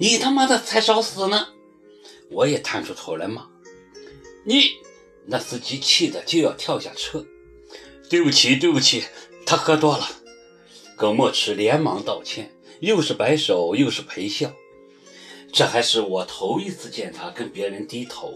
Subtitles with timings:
[0.00, 1.48] 你他妈的才找死呢！
[2.30, 3.46] 我也探出头来骂
[4.46, 4.78] 你。
[5.26, 7.26] 那司机气得就要跳下车。
[8.08, 9.04] 对不起，对不起，
[9.44, 10.08] 他喝多了。
[10.96, 12.50] 耿墨池连忙道歉，
[12.80, 14.54] 又是摆手又是陪笑。
[15.52, 18.32] 这还是我头一次见他跟别人低头，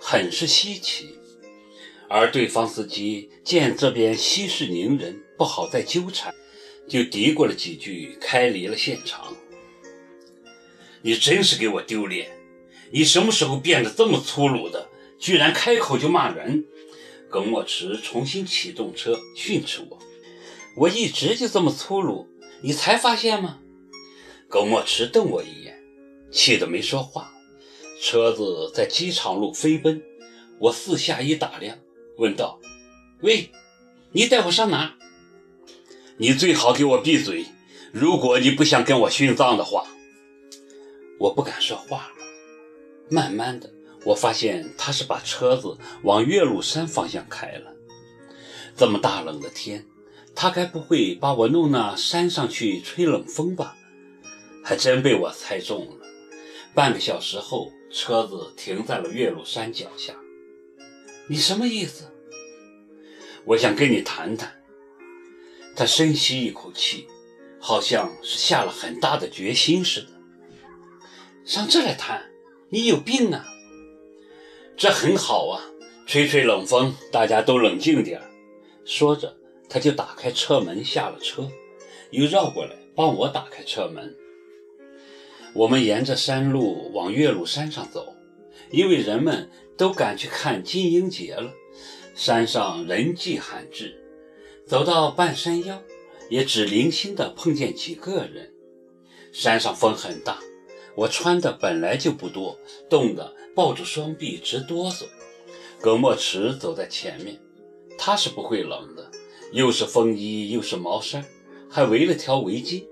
[0.00, 1.16] 很是稀奇。
[2.08, 6.34] 而对方司机见这边息事宁人，不好再纠缠，
[6.88, 9.36] 就嘀咕了几句，开离了现场。
[11.02, 12.30] 你真是给我丢脸！
[12.90, 14.88] 你什么时候变得这么粗鲁的？
[15.18, 16.64] 居然开口就骂人！
[17.28, 19.98] 耿墨池重新启动车，训斥我
[20.76, 22.28] ：“我一直就这么粗鲁，
[22.62, 23.58] 你才发现吗？”
[24.48, 25.78] 耿墨池瞪我一眼，
[26.30, 27.32] 气得没说话。
[28.00, 30.00] 车子在机场路飞奔，
[30.60, 31.76] 我四下一打量，
[32.16, 32.60] 问道
[33.20, 33.50] ：“喂，
[34.12, 34.94] 你带我上哪？”
[36.16, 37.46] 你最好给我闭嘴！
[37.92, 39.87] 如果你不想跟我殉葬的话。
[41.18, 42.24] 我不敢说话了，
[43.10, 43.72] 慢慢的，
[44.04, 47.74] 我发现他是把车子往岳麓山方向开了。
[48.76, 49.84] 这么大冷的天，
[50.34, 53.76] 他该不会把我弄那山上去吹冷风吧？
[54.62, 56.06] 还真被我猜中了。
[56.74, 60.14] 半个小时后，车子停在了岳麓山脚下。
[61.26, 62.12] 你什么意思？
[63.44, 64.62] 我想跟你谈谈。
[65.74, 67.08] 他深吸一口气，
[67.58, 70.17] 好像是下了很大的决心似的。
[71.48, 72.30] 上这来谈，
[72.68, 73.42] 你有病啊！
[74.76, 75.64] 这很好啊，
[76.06, 78.20] 吹吹冷风，大家都冷静点
[78.84, 79.34] 说着，
[79.66, 81.50] 他就打开车门下了车，
[82.10, 84.14] 又绕过来帮我打开车门。
[85.54, 88.14] 我们沿着山路往岳麓山上走，
[88.70, 91.54] 因为人们都赶去看金鹰节了，
[92.14, 93.98] 山上人迹罕至。
[94.66, 95.82] 走到半山腰，
[96.28, 98.52] 也只零星的碰见几个人。
[99.32, 100.40] 山上风很大。
[100.98, 102.58] 我穿的本来就不多，
[102.90, 105.04] 冻得抱住双臂直哆嗦。
[105.80, 107.40] 葛墨池走在前面，
[107.96, 109.08] 他是不会冷的，
[109.52, 111.24] 又是风衣又是毛衫，
[111.70, 112.84] 还围了条围巾。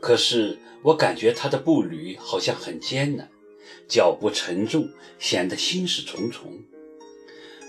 [0.00, 3.30] 可是我感觉他的步履好像很艰难，
[3.86, 4.90] 脚步沉重，
[5.20, 6.60] 显得心事重重。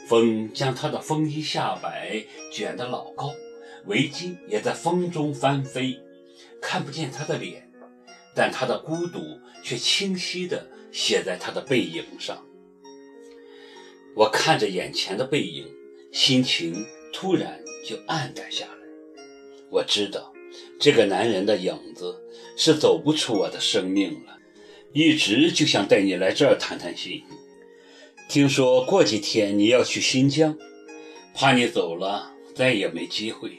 [0.08, 3.32] 风将他的风衣下摆卷得老高，
[3.86, 6.00] 围巾也在风中翻飞，
[6.60, 7.72] 看不见他的脸。
[8.36, 12.46] 但他的孤独却清晰地写在他的背影上。
[14.16, 15.68] 我看着眼前的背影，
[16.12, 18.72] 心情突然就暗淡下来。
[19.70, 20.32] 我知道，
[20.80, 22.22] 这个男人的影子
[22.56, 24.38] 是走不出我的生命了。
[24.94, 27.24] 一直就想带你来这儿谈谈心。
[28.30, 30.56] 听说过几天你要去新疆，
[31.34, 33.58] 怕你走了再也没机会，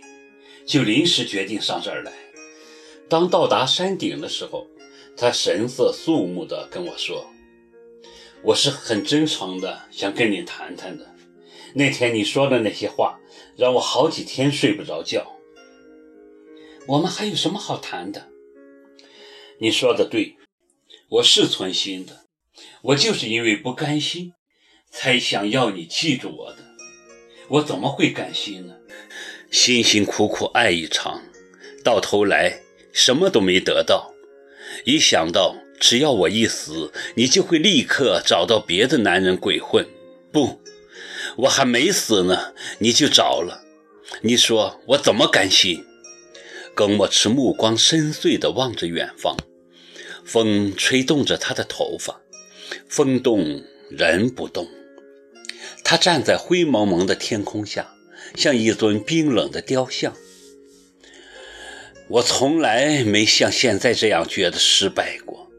[0.65, 2.13] 就临时决定上这儿来。
[3.09, 4.67] 当到达山顶的时候，
[5.17, 7.27] 他神色肃穆地跟我说
[8.43, 11.15] ：“我是很真诚的，想跟你谈谈的。
[11.75, 13.21] 那天你说的那些话，
[13.57, 15.37] 让我好几天睡不着觉。
[16.87, 18.29] 我们还有什么好谈的？
[19.59, 20.37] 你说的对，
[21.09, 22.25] 我是存心的，
[22.83, 24.33] 我就是因为不甘心，
[24.91, 26.59] 才想要你记住我的。
[27.49, 28.75] 我怎么会甘心呢？
[29.51, 31.23] 辛辛苦苦爱一场，
[31.85, 32.61] 到头来……”
[32.95, 34.15] 什么都没得到，
[34.85, 39.85] 一想到只要我一死，你就会立刻找到别的男人鬼混。
[40.33, 40.61] 不，
[41.39, 43.63] 我还没死呢，你就找了。
[44.23, 45.85] 你说我怎么甘心？
[46.75, 49.37] 耿墨池目光深邃地望着远方，
[50.25, 52.21] 风吹动着他的头发，
[52.89, 54.69] 风动人不动。
[55.83, 57.95] 他站在灰蒙蒙的天空下，
[58.37, 60.17] 像一尊冰冷的雕像。
[62.09, 65.51] 我从来没像现在这样觉得失败过。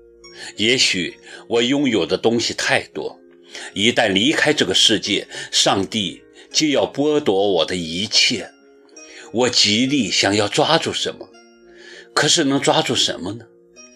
[0.57, 1.17] 也许
[1.47, 3.19] 我拥有的东西太多，
[3.73, 8.51] 一旦离开这个世界，上帝就要剥夺我的一切。
[9.33, 11.29] 我极力想要抓住什么，
[12.13, 13.45] 可是能抓住什么呢？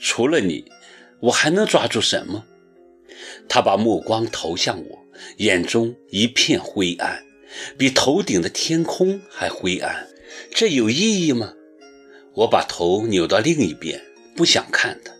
[0.02, 0.66] 除了你，
[1.22, 2.46] 我还能抓住什么？
[3.48, 5.06] 他把目光投向我，
[5.38, 7.24] 眼中一片灰暗，
[7.78, 10.08] 比头顶的天空还灰暗。
[10.52, 11.54] 这有意义吗？
[12.40, 14.02] 我把头扭到另一边，
[14.34, 15.12] 不想看他。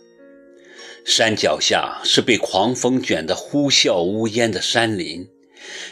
[1.04, 5.28] 山脚下是被狂风卷得呼啸呜咽的山林，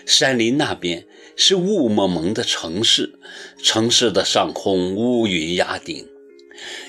[0.07, 3.19] 山林那边是雾蒙蒙的城市，
[3.63, 6.07] 城市的上空乌云压顶，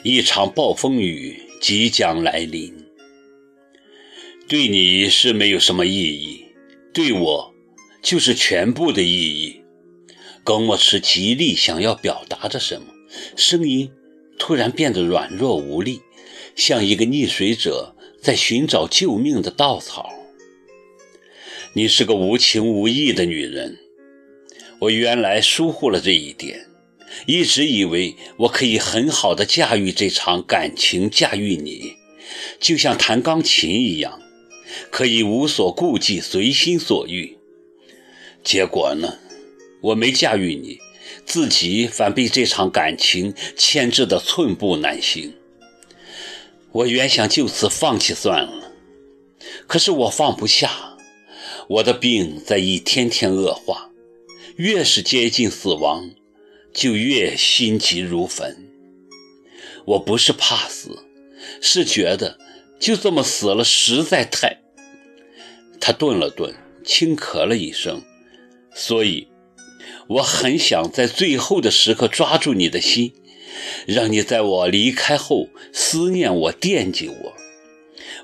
[0.03, 2.73] 一场暴风雨即将来临。
[4.47, 6.45] 对你是没有什么意义，
[6.93, 7.53] 对我
[8.01, 9.61] 就是全部的意义。
[10.45, 12.87] 耿墨池极力想要表达着什么，
[13.35, 13.91] 声音。
[14.39, 16.01] 突然变得软弱无力，
[16.55, 20.09] 像一个溺水者在寻找救命的稻草。
[21.73, 23.77] 你是个无情无义的女人，
[24.79, 26.67] 我原来疏忽了这一点，
[27.27, 31.93] 一直以为我可以很好的驾驭这场感情，驾驭你，
[32.59, 34.19] 就像弹钢琴一样，
[34.89, 37.37] 可以无所顾忌，随心所欲。
[38.43, 39.19] 结果呢，
[39.81, 40.79] 我没驾驭你，
[41.25, 45.35] 自己反被这场感情牵制得寸步难行。
[46.71, 48.71] 我原想就此放弃算了，
[49.67, 50.97] 可是我放不下。
[51.67, 53.91] 我的病在一天天恶化，
[54.55, 56.09] 越是接近死亡，
[56.73, 58.67] 就越心急如焚。
[59.85, 61.05] 我不是怕死，
[61.61, 62.39] 是觉得
[62.79, 64.61] 就这么死了实在太……
[65.79, 68.01] 他顿了顿，轻咳了一声。
[68.73, 69.27] 所以，
[70.09, 73.13] 我很想在最后的时刻抓住你的心，
[73.85, 77.33] 让你在我离开后思念我、惦记我。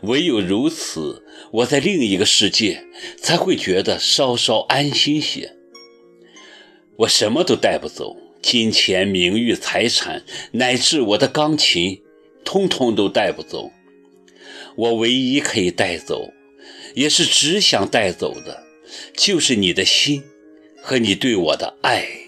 [0.02, 2.86] 唯有如此，我在另一个世界
[3.18, 5.56] 才会觉得稍稍安心些。
[6.98, 10.24] 我什么都带不走，金钱、名誉、财产，
[10.54, 12.02] 乃至我的钢琴，
[12.44, 13.72] 通通都带不走。
[14.76, 16.34] 我唯一可以带走，
[16.96, 18.64] 也是只想带走的，
[19.16, 20.24] 就是你的心
[20.88, 22.25] 和你对我的爱。